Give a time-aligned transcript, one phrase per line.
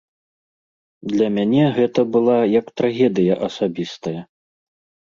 [1.11, 4.19] Для мяне гэта была як трагедыя асабістая.